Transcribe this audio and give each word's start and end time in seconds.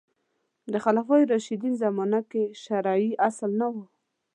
د 0.71 0.73
خلفای 0.83 1.21
راشدین 1.31 1.73
زمانه 1.83 2.19
کې 2.31 2.43
شرعي 2.63 3.09
اصل 3.27 3.51
نه 3.59 3.67
و 3.73 3.75